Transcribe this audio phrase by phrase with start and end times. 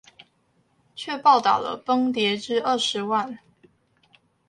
[0.95, 3.37] 卻報導了崩跌至二十萬